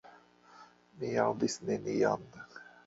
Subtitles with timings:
[1.03, 2.29] Mi aŭdis nenion.